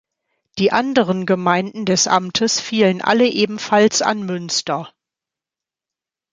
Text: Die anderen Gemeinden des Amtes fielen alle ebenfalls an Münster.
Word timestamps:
Die 0.57 0.71
anderen 0.71 1.27
Gemeinden 1.27 1.85
des 1.85 2.07
Amtes 2.07 2.59
fielen 2.59 3.01
alle 3.03 3.27
ebenfalls 3.27 4.01
an 4.01 4.25
Münster. 4.25 4.91